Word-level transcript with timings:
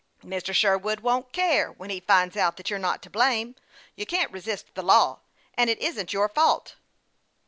"Mr. 0.25 0.51
Sherwood 0.51 1.01
won't 1.01 1.31
care 1.31 1.71
when 1.73 1.91
he 1.91 1.99
finds 1.99 2.35
out 2.35 2.57
that 2.57 2.71
you 2.71 2.75
are 2.75 2.79
not 2.79 3.03
to 3.03 3.09
blame. 3.11 3.55
You 3.95 4.07
can't 4.07 4.31
resist 4.31 4.73
the 4.73 4.81
law, 4.81 5.19
and 5.53 5.69
it 5.69 5.77
isn't 5.77 6.11
your 6.11 6.27
fault." 6.27 6.73